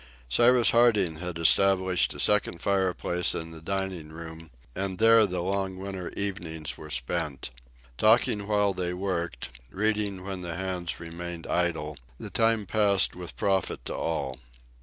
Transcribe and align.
Cyrus 0.29 0.71
Harding 0.71 1.17
had 1.17 1.37
established 1.37 2.15
a 2.15 2.19
second 2.19 2.59
fireplace 2.63 3.35
in 3.35 3.51
the 3.51 3.61
dining 3.61 4.09
room, 4.09 4.49
and 4.75 4.97
there 4.97 5.27
the 5.27 5.41
long 5.43 5.77
winter 5.77 6.09
evenings 6.17 6.75
were 6.75 6.89
spent. 6.89 7.51
Talking 7.99 8.47
while 8.47 8.73
they 8.73 8.95
worked, 8.95 9.49
reading 9.69 10.23
when 10.25 10.41
the 10.41 10.55
hands 10.55 10.99
remained 10.99 11.45
idle, 11.45 11.97
the 12.19 12.31
time 12.31 12.65
passed 12.65 13.15
with 13.15 13.37
profit 13.37 13.85
to 13.85 13.95
all. 13.95 14.39